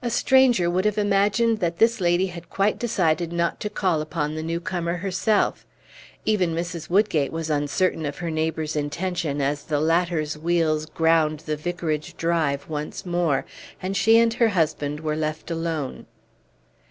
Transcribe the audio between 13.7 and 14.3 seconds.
and she